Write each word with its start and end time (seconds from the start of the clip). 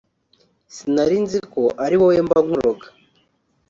"Sinari 0.75 1.17
nzi 1.23 1.39
ko 1.53 1.63
ari 1.83 1.95
wowe 2.01 2.17
mba 2.25 2.37
nkuroga 2.45 2.87